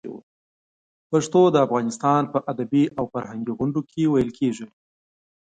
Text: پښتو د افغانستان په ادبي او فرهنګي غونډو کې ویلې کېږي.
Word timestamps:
پښتو 1.11 1.41
د 1.51 1.55
افغانستان 1.65 2.21
په 2.33 2.39
ادبي 2.51 2.83
او 2.97 3.03
فرهنګي 3.13 3.53
غونډو 3.57 3.81
کې 3.91 4.01
ویلې 4.11 4.33
کېږي. 4.39 4.67